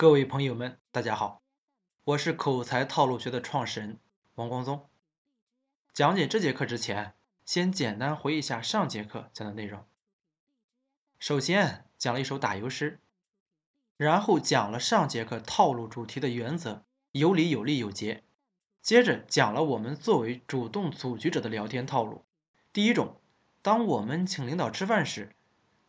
[0.00, 1.42] 各位朋友们，大家好，
[2.04, 3.98] 我是口才套路学的创始人
[4.36, 4.88] 王光宗。
[5.92, 7.14] 讲解这节课之前，
[7.44, 9.84] 先简单回忆一下上节课讲的内容。
[11.18, 13.00] 首先讲了一首打油诗，
[13.96, 18.22] 然后讲了上节课套路主题的原则：有理、有利、有节。
[18.80, 22.24] 接着讲了我们作为主动组局者的聊天套路。
[22.72, 23.16] 第一种，
[23.62, 25.34] 当我们请领导吃饭时，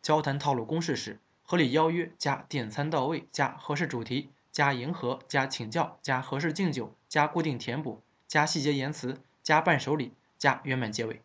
[0.02, 1.20] 交谈套路公式是。
[1.50, 11.20] 合理邀约加点餐到位加合适主题加迎合加请教加合适敬酒加固定填补加细节言辞加伴手礼加圆满结尾。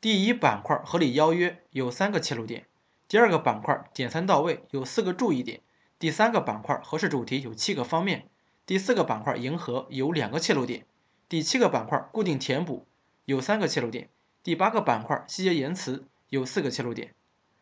[0.00, 2.66] 第一板块合理邀约有三个切入点，
[3.06, 5.60] 第二个板块点餐到位有四个注意点，
[5.98, 8.30] 第三个板块合适主题有七个方面，
[8.64, 10.86] 第四个板块迎合有两个切入点，
[11.28, 12.86] 第七个板块固定填补
[13.26, 14.08] 有三个切入点。
[14.44, 17.14] 第八个板块细节言辞有四个切入点，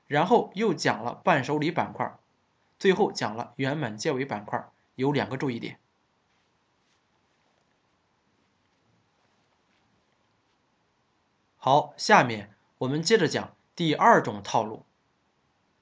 [0.09, 2.19] 然后又讲了伴手礼板块，
[2.77, 5.79] 最后讲了圆满结尾板块有两个注意点。
[11.57, 14.85] 好，下面我们接着讲第二种套路。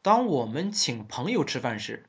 [0.03, 2.05] 当我们请朋友吃饭时，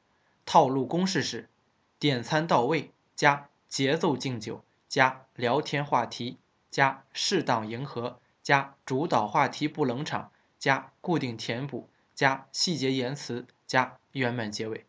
[0.46, 1.50] 套路公式是：
[1.98, 6.38] 点餐到位加节奏敬酒加聊天话题
[6.70, 8.20] 加适当迎合。
[8.44, 14.86] 加主导话题不冷场，加固定填补，加细节言辞，加圆满结尾。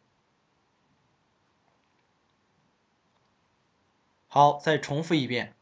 [4.27, 5.55] 好，再重复一遍。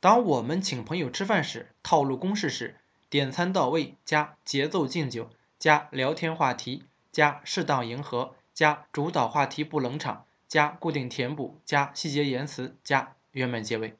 [0.00, 2.76] 当我们请朋友吃饭时，套路公式是：
[3.08, 13.96] 点餐到位加节奏敬酒加聊天话题加适当迎合加主导话题不冷场加固定填补加细节言辞加圆满结尾。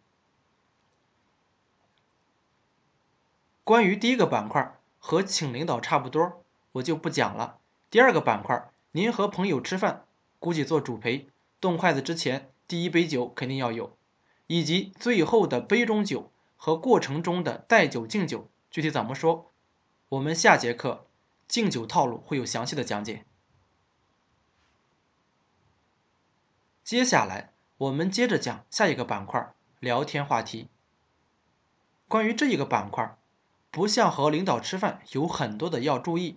[3.64, 7.58] 关于第一个板块和请领导差不多，我就不讲了。
[7.88, 10.04] 第二个板块，您和朋友吃饭，
[10.38, 11.28] 估计做主陪，
[11.62, 13.96] 动筷子之前第一杯酒肯定要有，
[14.48, 19.50] 以及最后的杯中酒和过程中的带酒敬酒，具体怎么说，
[20.10, 21.06] 我们下节课
[21.48, 23.24] 敬酒套路会有详细的讲解。
[26.82, 30.68] 接下来我们接着讲下一个板块聊天话题。
[32.08, 33.16] 关于这一个板块。
[33.74, 36.36] 不像和领导吃饭有很多的要注意，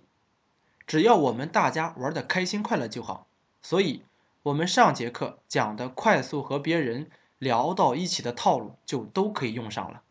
[0.88, 3.28] 只要我们大家玩的开心快乐就好。
[3.62, 4.02] 所以，
[4.42, 10.02] 我们上节课讲的快速和别人聊到一起的套路就都可以用上了。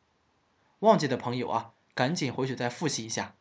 [0.80, 3.36] 忘记的朋友啊，赶紧回去再复习一下。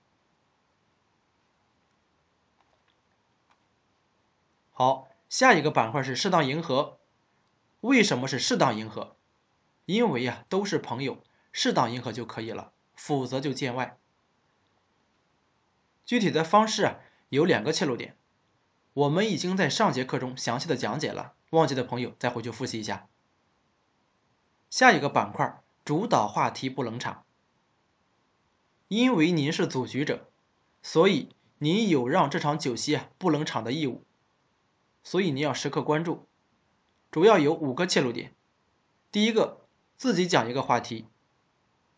[4.73, 6.99] 好，下一个板块是适当迎合。
[7.83, 9.15] 为什么是适当迎合？
[9.85, 11.23] 因为呀，都是朋友，
[11.53, 12.73] 适当迎合就可以了。
[12.97, 13.99] 否则就见外。
[16.05, 16.99] 具体的方式啊，
[17.29, 18.17] 有两个切入点，
[18.95, 23.09] 我们已经在上节课中详细的讲解了，忘记的朋友再回去复习一下。
[24.71, 27.25] 下一个板块，主导话题不冷场。
[28.89, 30.31] 因为您是组局者，
[30.81, 34.05] 所以您有让这场酒席啊不冷场的义务，
[35.03, 36.27] 所以您要时刻关注。
[37.11, 38.33] 主要有五个切入点，
[39.11, 41.07] 第一个，自己讲一个话题；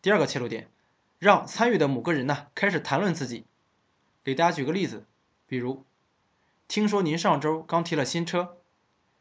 [0.01, 0.71] 第二个切入点。
[1.19, 3.45] 让参与的某个人呢开始谈论自己，
[4.23, 5.05] 给大家举个例子，
[5.45, 5.83] 比如，
[6.69, 8.57] 听说您上周刚提了新车，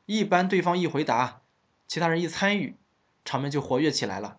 [0.06, 1.42] 一般对方一回答，
[1.88, 2.76] 其他人一参与，
[3.25, 4.38] 场面就活跃起来了。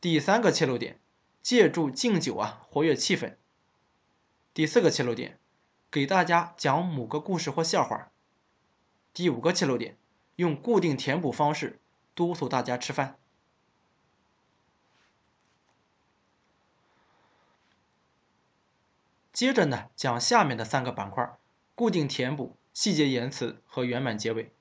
[0.00, 0.98] 第三个切入点，
[1.42, 3.36] 借助敬酒啊活跃气氛。
[4.52, 5.38] 第四个切入点，
[5.92, 8.10] 给大家讲某个故事或笑话。
[9.14, 9.96] 第五个切入点，
[10.34, 11.78] 用固定填补方式
[12.16, 13.16] 督促大家吃饭。
[19.42, 21.36] 接着呢，讲下面的三个板块：
[21.74, 24.52] 固定填补、细节言辞和圆满结尾。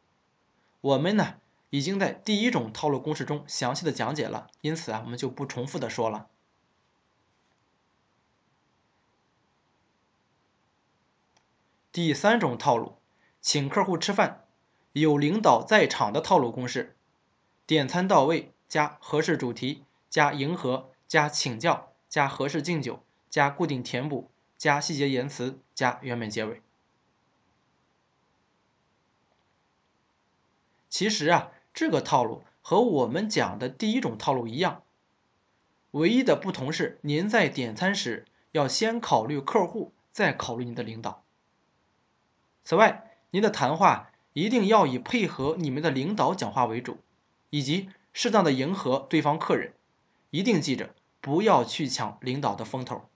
[0.81, 1.36] 我们呢
[1.69, 6.30] 已经在第一种套路公式中详细的讲解了，因此啊，我们就不重复的说了。
[11.92, 12.95] 第三种套路，
[13.39, 14.45] 请客户吃饭，
[14.94, 16.95] 有领导在场的套路公式：
[17.68, 24.31] 点餐到位加合适主题加迎合加请教加合适敬酒加固定填补。
[24.62, 26.62] 加细节言辞，加圆满结尾。
[30.88, 34.84] 其实啊，这个套路和我们讲的第一种套路一样，
[35.90, 41.24] 唯一的不同是，您在点餐时要先考虑客户，再考虑您的领导。
[42.64, 47.00] 此外，您的谈话一定要以配合你们的领导讲话为主，
[47.50, 49.74] 以及适当的迎合对方客人。
[50.30, 53.10] 一定记着，不要去抢领导的风头。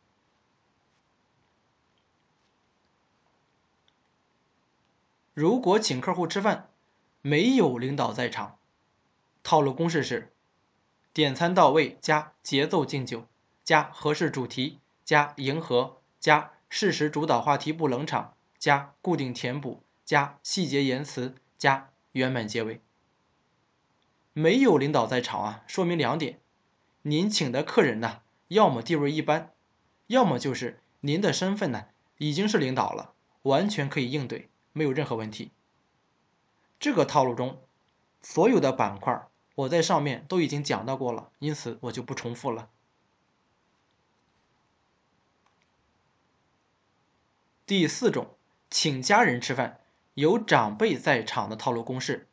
[5.36, 6.70] 如果请客户吃饭，
[7.22, 8.58] 没有领导在场，
[9.44, 10.32] 套路公式是：
[11.12, 13.26] 点餐到位加节奏敬酒
[13.62, 22.80] 加合适主题加迎合加适时主导话题不冷场加固定填补加细节言辞加圆满结尾。
[24.32, 26.40] 没有领导在场啊，说明两点：
[27.02, 29.52] 您请的客人呢，要么地位一般，
[30.08, 31.88] 要么就是您的身份呢
[32.20, 34.50] 已经是领导了，完全可以应对。
[34.78, 35.52] 没有任何问题。
[36.82, 37.62] 这个套路中，
[38.22, 39.26] 所有的板块
[39.56, 42.70] 我在上面都已经讲到过了，因此我就不重复了。
[47.66, 48.36] 第四种，
[48.70, 49.80] 请家人吃饭，
[50.14, 52.28] 有长辈在场的套路公式：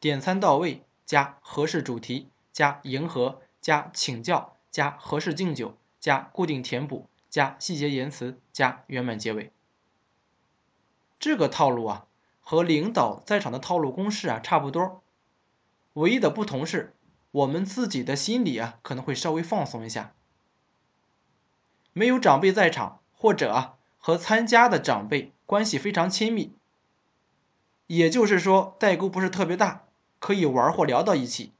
[0.00, 9.52] 点餐到位加合适主题加迎合加请教加合适敬酒加固定填补加细节言辞加圆满结尾。
[11.22, 12.06] 这个套路啊，
[12.40, 15.00] 和领导在场的套路公式啊差不多，
[15.92, 16.96] 唯一的不同是，
[17.30, 20.14] 我们自己的心里啊可能会稍微放松一下。
[21.92, 26.50] 没有长辈在场，或者啊和参加的长辈关系非常亲密，
[27.86, 29.84] 也就是说代沟不是特别大，
[30.18, 31.52] 可以玩或聊到一起。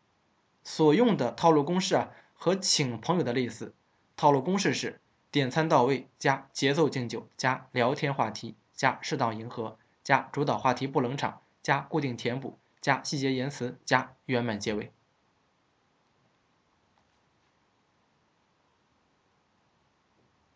[0.64, 3.72] 所用的套路公式啊和请朋友的类似，
[4.16, 5.00] 套路公式是
[5.30, 8.56] 点餐到位加节奏敬酒加聊天话题。
[8.82, 14.90] 加适当迎合，加主导话题不冷场，加固定填补，加细节言辞，加圆满结尾。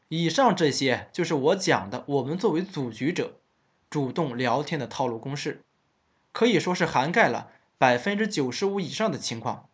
[0.09, 3.39] 以上这些就是我讲的，我们作为组局者
[3.89, 5.63] 主动聊天的套路公式，
[6.33, 9.69] 可以说是涵盖了百分之九十五以上的情况。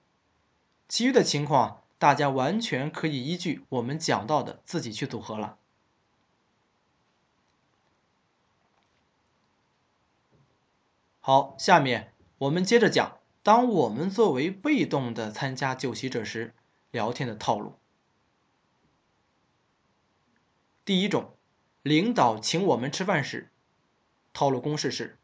[0.89, 5.57] 其余的情况，大家完全可以依据我们讲到的自己去组合了。
[11.25, 16.53] 好，下面我们接着讲，当我们作为被动的参加酒席者时，
[16.91, 17.77] 聊天的套路。
[20.85, 21.37] 第一种，
[21.83, 23.53] 领导请我们吃饭时，
[24.33, 25.17] 套路公式是：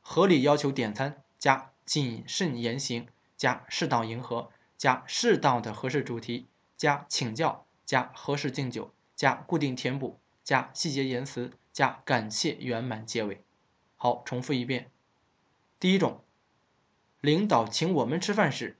[0.00, 13.42] 合理要求点餐加谨慎言行加适当迎合加适当的合适主题加请教加合适敬酒加固定填补加细节言辞加感谢圆满结尾。
[13.96, 14.92] 好，重复一遍。
[15.80, 16.22] 第一种，
[17.20, 18.76] 领导请我们吃饭时，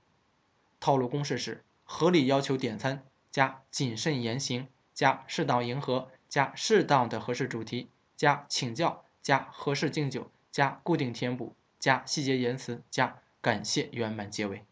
[0.79, 14.65] 套路公式是：合理要求点餐加谨慎言行加适当迎合加适当的合适主题加请教加合适敬酒加固定填补加细节言辞加感谢圆满结尾。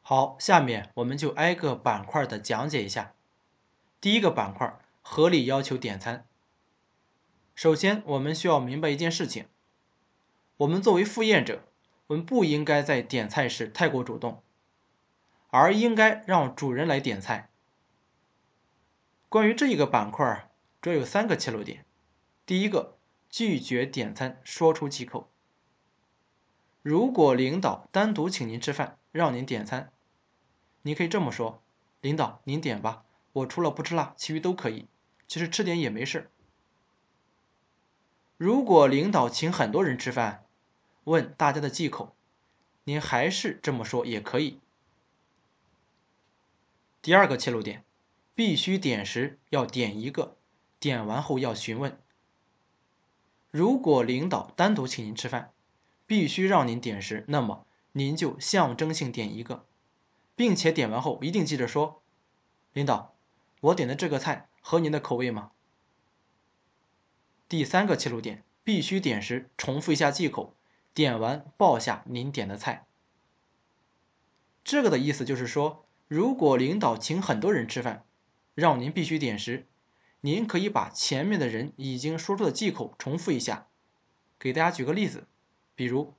[0.00, 3.14] 好，下面我们就挨个板块的讲解一下。
[4.00, 6.26] 第一个板块，合理要求点餐。
[7.54, 9.46] 首先，我们需要明白一件事情：
[10.56, 11.62] 我们作为赴宴者，
[12.06, 14.42] 我们不应该在点菜时太过主动，
[15.50, 17.50] 而应该让主人来点菜。
[19.28, 20.50] 关于这一个板块，
[20.80, 21.84] 主要有三个切入点。
[22.44, 22.96] 第一个，
[23.30, 25.28] 拒绝点餐，说出忌口。
[26.82, 29.92] 如果领导单独请您吃饭，让您点餐，
[30.82, 31.62] 你可以这么说
[32.02, 34.86] ：“领导，您点吧，我除了不吃辣，其余都可以。
[35.28, 36.28] 其实吃点也没事。”
[38.42, 40.44] 如果领导请很多人吃饭，
[41.04, 42.12] 问大家的忌口，
[42.82, 44.58] 您还是这么说也可以。
[47.00, 47.84] 第二个切入点，
[48.34, 50.34] 必须点时要点一个，
[50.80, 51.96] 点完后要询问。
[53.52, 55.52] 如果领导单独请您吃饭，
[56.08, 59.64] 必须让您点时，那么您就象征性点一个，
[60.34, 62.02] 并且点完后一定记着说
[62.74, 63.14] ：“领导，
[63.60, 65.51] 我点的这个菜合您的口味吗？”
[67.52, 70.54] 第三个切入点，必须点时重复一下忌口，
[70.94, 72.86] 点完报下您点的菜。
[74.64, 78.06] 这个的意思就是说，如果领导请很多人吃饭，
[78.54, 79.66] 让您必须点时，
[80.22, 83.66] 您可以把前面的人已经说出的忌口重复一下。
[84.38, 85.26] 给大家举个例子，
[85.74, 86.14] 比如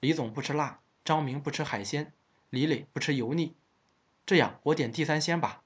[0.00, 2.12] 李总不吃辣，张明不吃海鲜，
[2.50, 3.54] 李磊不吃油腻，
[4.26, 5.62] 这样我点地三鲜吧。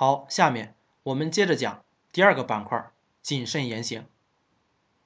[0.00, 2.90] 好，下面我们接着讲第二个板块，
[3.20, 4.06] 谨慎言行，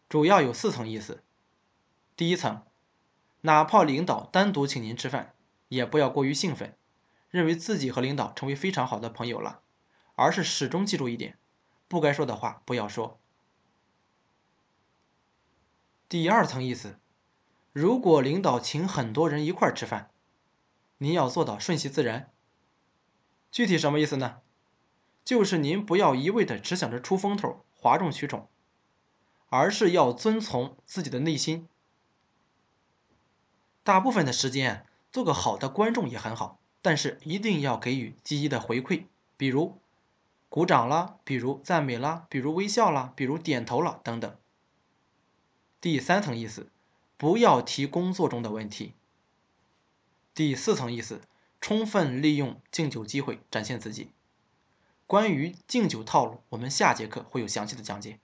[0.09, 1.25] 主要有四层意思。
[2.15, 2.63] 第一层，
[3.41, 5.35] 哪怕领导单独请您吃饭，
[5.67, 6.77] 也不要过于兴奋，
[7.29, 9.63] 认为自己和领导成为非常好的朋友了，
[10.15, 11.37] 而是始终记住一点，
[11.89, 13.19] 不该说的话不要说。
[16.09, 17.01] 第二层意思，
[17.73, 20.13] 如果领导请很多人一块吃饭，
[20.99, 22.31] 您要做到顺其自然。
[23.51, 24.37] 具体什么意思呢？
[25.25, 28.47] 就是您不要一味的只想着出风头、哗众取宠，
[29.49, 31.67] 而是要遵从自己的内心。
[33.83, 39.05] 大部分的时间做个好的观众也很好，但是一定要给予积极的回馈，
[39.37, 39.79] 比如
[40.49, 44.37] 鼓掌啦，比如赞美啦，比如微笑啦，比如点头了等等。
[45.81, 46.71] 第三层意思，
[47.17, 48.95] 不要提工作中的问题。
[50.35, 51.21] 第四层意思，
[51.61, 54.11] 充分利用敬酒机会展现自己。
[55.15, 58.19] 关于敬酒套路，我们下节课会有详细的讲解。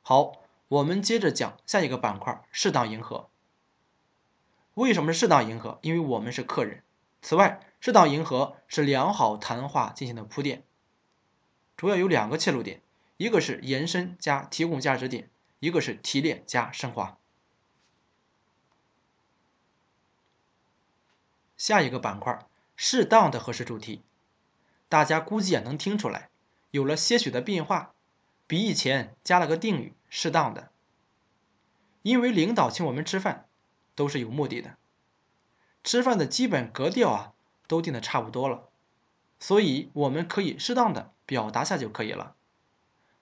[0.00, 0.34] 好，
[0.68, 3.28] 我们接着讲下一个板块：适当迎合。
[4.74, 5.80] 为什么适当迎合？
[5.82, 6.84] 因为我们是客人。
[7.20, 10.62] 此外，适当迎合是良好谈话进行的铺垫，
[11.76, 12.80] 主要有两个切入点：
[13.16, 17.18] 一个是延伸加提供价值点，一个是提炼加升华。
[21.56, 22.46] 下一个板块：
[22.76, 24.04] 适当的合适主题。
[24.88, 26.30] 大家估计也能听出来，
[26.70, 27.92] 有了些许的变化，
[28.46, 30.70] 比以前加了个定语“适当的”。
[32.02, 33.46] 因为领导请我们吃饭，
[33.94, 34.76] 都是有目的的，
[35.84, 37.32] 吃饭的基本格调啊
[37.66, 38.68] 都定的差不多了，
[39.38, 42.34] 所以我们可以适当的表达下就可以了。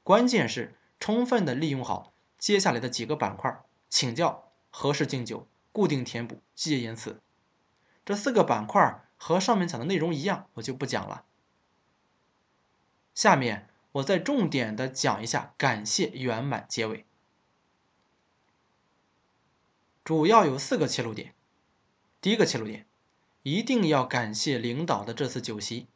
[0.05, 7.21] 关键是充分的利用好接下来的几个板块：请教、合适敬酒、固定填补、细节言辞。
[8.05, 11.25] 这四个板块和上面讲的内容一样，我就不讲了。
[13.17, 17.07] 下面我再重点的讲一下感谢圆满结尾，
[20.05, 21.35] 主要有四个切入点。
[22.21, 22.87] 第一个切入点，
[23.43, 25.87] 一定要感谢领导的这次酒席。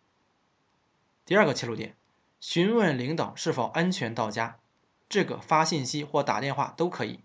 [1.27, 1.95] 第二个切入点，
[2.41, 4.59] 询问领导是否安全到家，
[5.11, 7.21] 这个发信息或打电话都可以。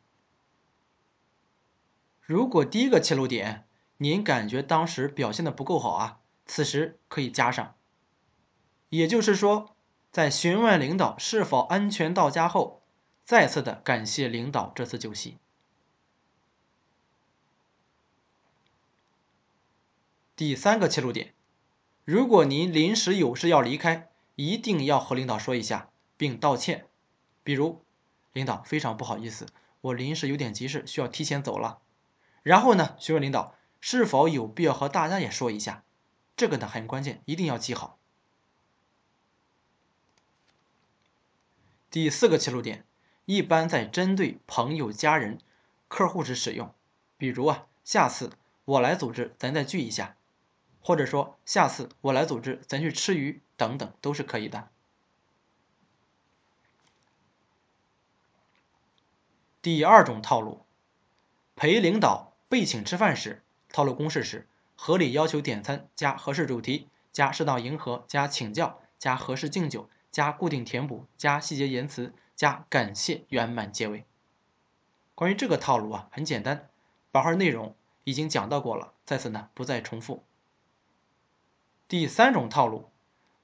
[2.20, 7.78] 如果第一个切入点您感觉当时表现的不够好啊，此时可以加上，
[8.90, 9.72] 也就是说。
[10.16, 12.82] 在询问领导是否安全到家后，
[13.26, 15.38] 再次的感谢领导这次酒席。
[20.38, 21.34] 第三个切入点，
[22.06, 26.88] 如果您临时有事要离开，一定要和领导说一下，并道歉。
[27.44, 27.84] 比如，
[28.32, 29.48] 领导非常不好意思，
[29.82, 31.82] 我临时有点急事，需要提前走了。
[32.42, 35.84] 然后呢，询问领导是否有必要和大家也说一下，
[36.38, 38.00] 这个呢很关键，一定要记好。
[41.96, 42.84] 第四个切入点，
[43.24, 45.40] 一般在针对朋友、家人、
[45.88, 46.76] 客户时使用。
[47.16, 48.32] 比如啊，下次
[48.66, 50.18] 我来组织，咱再聚一下；
[50.82, 54.68] 或者说下次我来组织，咱去吃鱼，等等，都是可以的。
[59.62, 60.66] 第二种套路，
[61.56, 69.90] 陪领导被请吃饭时，套路公式是：合理要求点餐加合适主题加适当迎合加请教加合适敬酒。
[70.16, 74.06] 加固定填补，加细节言辞，加感谢圆满结尾。
[75.14, 76.70] 关于这个套路啊，很简单，
[77.12, 80.24] 板块内容已经讲到过了，在此呢不再重复。
[81.90, 82.90] 第三种套路，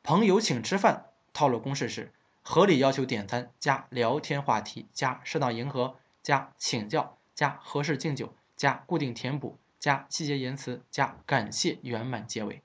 [0.02, 12.62] 朋友请吃饭，套路公式是：合理要求点餐加聊天话题加适当迎合加请教加合适敬酒加固定填补加细节言辞加感谢圆满结尾。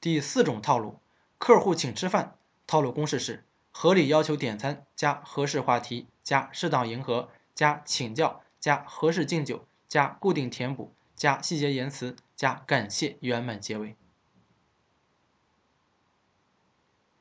[0.00, 1.00] 第四种套路，
[1.38, 2.36] 客户请吃饭，
[2.68, 13.96] 套路公式是：合理要求点餐加合适话题加适当迎合加请教加合适敬酒加固定填补加细节言辞加感谢圆满结尾。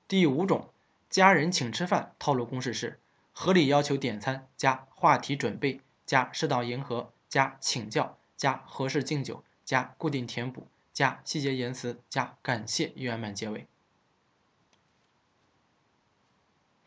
[0.07, 0.69] 第五种，
[1.09, 2.99] 家人请吃饭，套路公式是：
[3.33, 10.67] 合理要求点餐加话题准备加适当迎合加请教加合适敬酒加固定填补。
[10.97, 13.67] 加细节言辞，加感谢圆满结尾。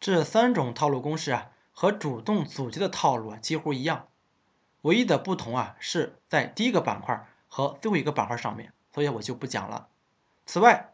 [0.00, 4.08] 这三种套路公式啊，和主动组织的套路啊几乎一样，
[4.80, 9.86] 唯一的不同啊是在第一个板块和最后一个板块上面，所以我就不讲了。
[10.44, 10.92] 此外，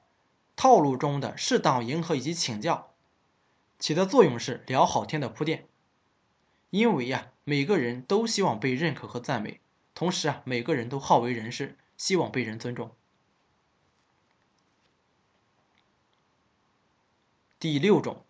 [0.55, 2.93] 套路中的适当迎合以及请教，
[3.79, 5.67] 起的作用是聊好天的铺垫。
[6.69, 9.63] 因为呀，每个人都希望被认可和赞美，
[9.95, 12.91] 同时啊，每个人都好为人师，希望被人尊重。
[17.59, 18.23] 第六种，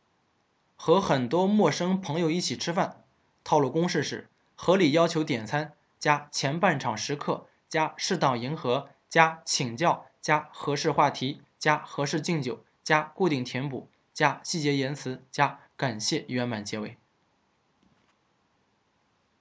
[0.77, 3.03] 和很多陌生朋友一起吃饭，
[3.43, 16.97] 套路公式是：合理要求点餐加前半场时刻加适当迎合加请教加合适话题加合适敬酒加固定填补加细节言辞加感谢圆满结尾。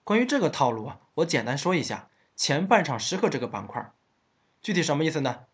[0.04, 3.94] 关于这个套路啊，我简单说一下，前半场时刻这个板块。
[4.62, 5.46] 具体什么意思呢？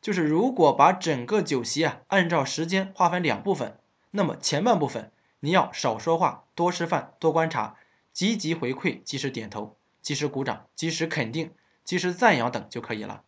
[0.00, 3.78] 就是如果把整个酒席啊按照时间划分两部分，
[4.12, 7.76] 那么前半部分你要少说话，多吃饭，多观察，
[8.12, 11.52] 积极回馈，及时点头，及时鼓掌，及时肯定，
[11.84, 13.24] 及时赞扬等就可以了。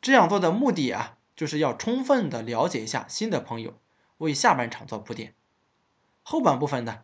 [0.00, 3.78] 这样做的目的啊，就是要充分的了解一下新的朋友，
[4.18, 5.34] 为下半场做铺垫。
[6.22, 7.00] 后半部分呢，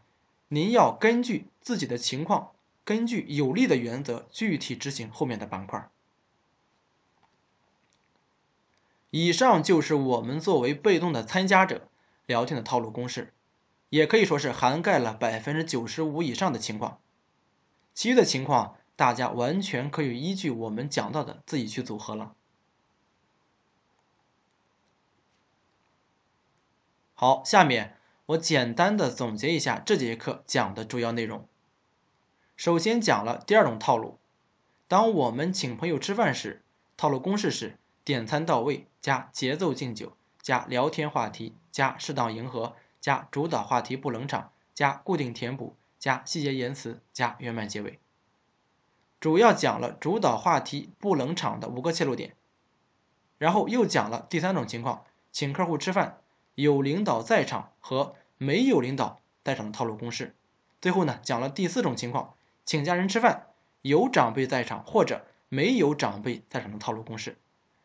[0.48, 2.52] 您要根据自己的情况，
[2.84, 5.90] 根据有利的原则，具体执行后面的板块。
[9.16, 11.86] 以上就是我们作为被动的参加者
[12.26, 13.32] 聊天的套路公式，
[13.88, 16.98] 也可以说是涵盖了百分之九十五以上的情况。
[17.94, 22.34] 其余的情况，大家完全可以依据我们讲到的自己去组合了。
[27.14, 31.46] 好，下面我简单的总结一下这节课讲的主要内容。
[32.56, 34.18] 首先讲了第二种套路，
[34.88, 36.64] 当我们请朋友吃饭时，
[36.96, 37.78] 套路公式是。
[38.04, 47.98] 点餐到位，加节奏敬酒，加聊天话题，加适当迎合，加主导话题不冷场，加固定填补，加细节言辞，加圆满结尾。
[49.20, 52.34] 主要讲了主导话题不冷场的五个切入点，
[53.36, 56.20] 然后又讲了第三种情况，请客户吃饭
[56.54, 60.34] 有领导在场和没有领导在场的套路公式。
[60.80, 62.32] 最后呢，讲了第四种情况，
[62.64, 63.48] 请家人吃饭
[63.82, 67.36] 有长辈在场或者没有长辈在场的套路公式。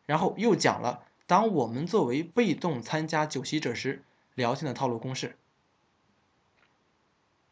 [0.06, 4.02] 然后又讲了，当我们作为被动参加酒席者时，
[4.34, 5.36] 聊天的套路公式。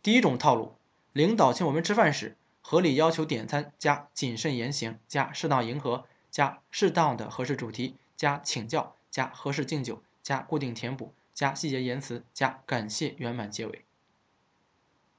[0.02, 0.74] 第一种套路，
[1.12, 13.84] 领导请我们吃饭时，合理要求点餐加谨慎言行加适当迎合加适当的合适主题加请教加合适敬酒加固定填补加细节言辞加感谢圆满结尾。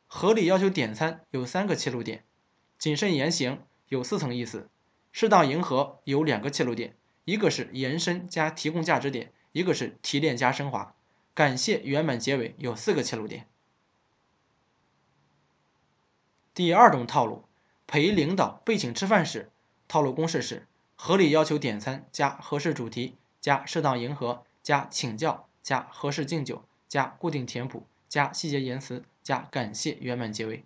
[0.06, 2.26] 合理要求点餐有三个切入点，
[2.78, 4.68] 谨慎言行有四层意思，
[5.14, 6.98] 适当迎合有两个切入点。
[7.30, 10.96] 一个是延伸加提供价值点，一个是提炼加升华。
[11.36, 13.46] 感谢圆满结尾有四个切入点。
[16.56, 17.44] 第二种套路，
[17.86, 19.52] 陪领导被请吃饭时，
[19.88, 20.66] 套路公式是：
[20.96, 30.66] 合理要求点餐加合适主题加适当迎合加请教加合适敬酒加固定填补加细节言辞加感谢圆满结尾。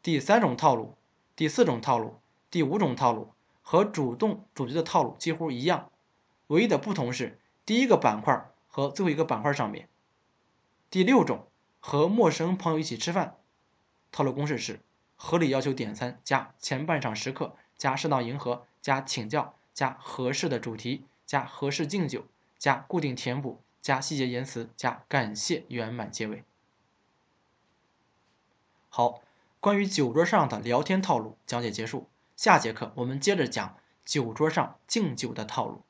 [0.00, 0.94] 第三种套路，
[1.34, 2.20] 第四种套路，
[2.52, 3.33] 第五种套路。
[3.66, 5.90] 和主动主题的套路几乎一样，
[6.48, 9.88] 唯一的不同是第一个板块和最后一个板块上面。
[10.90, 11.48] 第六种
[11.80, 13.36] 和陌生朋友一起吃饭，
[14.12, 14.80] 套路公式是：
[15.16, 22.26] 合理要求点餐加前半场时刻加适当迎合加请教加合适的主题加合适敬酒
[22.58, 26.44] 加固定填补加细节言辞加感谢圆满结尾。
[28.90, 29.22] 好，
[29.58, 32.06] 关于酒桌上的聊天套路讲解结束。
[32.36, 35.84] 下节课我们接着讲酒桌上敬酒的套路。